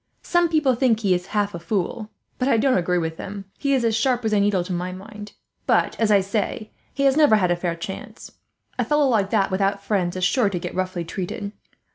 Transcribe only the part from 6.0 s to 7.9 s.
I say, he has never had a fair